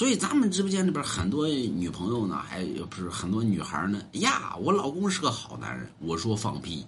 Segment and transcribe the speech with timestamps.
[0.00, 4.00] 所以咱们直播间里边很多女朋友呢，还不是很多女孩呢。
[4.12, 6.86] 呀，我老公是个好男人，我说放屁，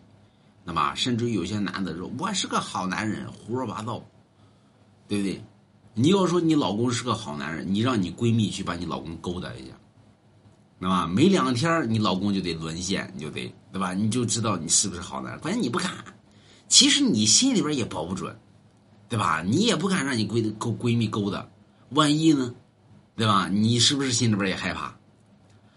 [0.65, 4.03] 那么甚至有些男的说我是个好男人，胡说八道，
[5.07, 5.45] 对不对？
[5.93, 9.75] 你要说你老公是个好男人，你让你闺蜜去把你老公勾搭一下，
[10.79, 13.93] 那么没两天你老公就得沦陷，你就得对吧？
[13.93, 15.41] 你就知道你是不是好男人。
[15.43, 15.93] 关键你不敢，
[16.67, 18.35] 其实你心里边也保不准，
[19.07, 19.43] 对吧？
[19.43, 21.47] 你也不敢让你闺勾闺蜜勾搭，
[21.91, 22.55] 万一呢？
[23.17, 23.49] 对吧？
[23.49, 24.95] 你是不是心里边也害怕？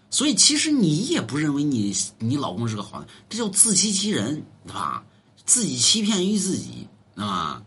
[0.08, 5.04] 所以其实你也不认为你你老公是个好人，这叫自欺欺人，对吧？
[5.44, 7.62] 自己欺骗于自己，对吧？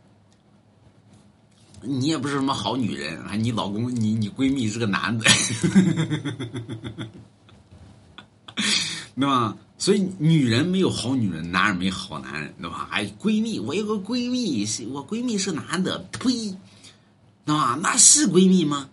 [1.82, 5.26] 你也不是什么好女人，还你老公，你你闺蜜是个男的，
[9.16, 9.56] 对吧？
[9.78, 12.88] 所以女人没有好女人，男人没好男人，对吧？
[12.90, 16.58] 还闺蜜，我有个闺蜜，我闺蜜是男的，呸，
[17.46, 17.80] 对吧？
[17.82, 18.90] 那是闺蜜吗？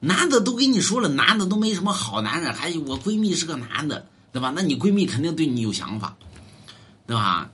[0.00, 4.52] 男的都跟你说了，男的都没什么好男人，还有我闺蜜是个男的，对吧？
[4.54, 6.16] 那你闺蜜肯定对你有想法，
[7.06, 7.50] 对吧？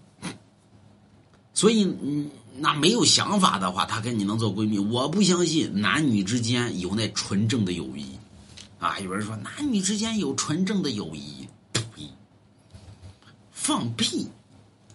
[1.54, 4.78] 所以，嗯，那没有想法的话，她跟你能做闺蜜？
[4.78, 8.06] 我不相信男女之间有那纯正的友谊，
[8.78, 8.98] 啊！
[8.98, 11.46] 有人说男女之间有纯正的友谊，
[13.52, 14.26] 放屁，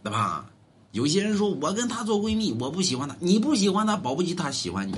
[0.03, 0.49] 对吧？
[0.91, 4.95] 有些人说我跟她做闺蜜，我不喜欢她，你不喜欢她，保不齐她喜欢你，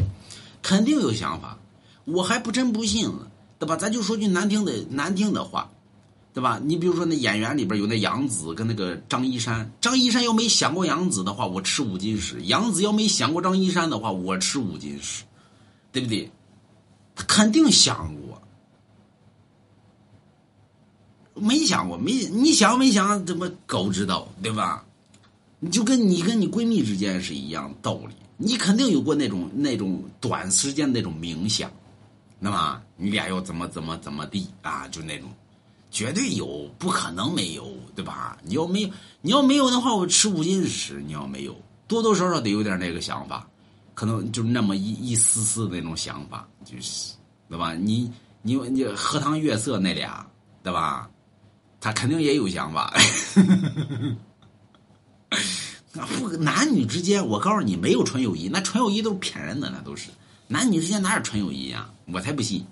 [0.62, 1.58] 肯定有想法。
[2.12, 3.76] 我还不真不信了，对吧？
[3.76, 5.70] 咱就说句难听的难听的话，
[6.34, 6.60] 对吧？
[6.64, 15.24] 你比如说那演员里边有那杨紫跟那个张一山，张一山要没想过杨紫的话，我吃五斤屎；杨紫要没想过张一山的话，我吃五斤屎，
[15.92, 16.32] 对不对？
[17.16, 18.42] 他肯定想过，
[21.36, 22.14] 没想过没？
[22.32, 23.26] 你想没想？
[23.26, 24.86] 怎么狗知道，对吧？
[25.60, 31.70] 你就跟你跟你闺蜜之间是一样道理，你肯定有过那种那种短时间那种冥想。
[32.40, 34.88] 那么你俩要怎么怎么怎么地啊？
[34.88, 35.30] 就那种，
[35.92, 38.38] 绝对有，不可能没有，对吧？
[38.44, 38.90] 你要没有，
[39.22, 41.04] 你要没有的话，我吃五斤屎。
[41.06, 41.56] 你要没有，
[41.88, 43.46] 多多少少得有点那个想法，
[43.94, 47.14] 可能就那么一一丝丝那种想法，就是，
[47.50, 47.74] 对吧？
[47.74, 50.26] 你你你荷塘月色那俩，
[50.64, 51.10] 对吧？
[51.82, 52.94] 他肯定也有想法。
[55.92, 60.10] 那不男女之间，我告诉你，没有纯友谊，那纯友谊都是骗人的，那都是。
[60.52, 61.94] 男女之间哪有纯友谊啊？
[62.12, 62.66] 我才不信，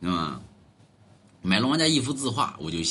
[0.00, 0.40] 嗯，
[1.40, 2.80] 买了王家一幅字画，我就信。